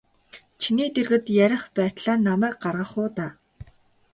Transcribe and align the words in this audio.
Чиний 0.61 0.89
дэргэд 0.95 1.25
ярих 1.45 1.63
байтлаа 1.75 2.15
намайг 2.27 2.55
гаргах 2.63 2.91
уу 2.99 3.07
даа. 3.17 3.31